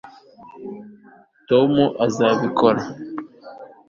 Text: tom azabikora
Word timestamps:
tom 1.49 1.71
azabikora 2.05 2.81